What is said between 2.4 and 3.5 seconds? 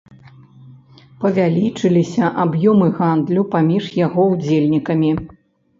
аб'ёмы гандлю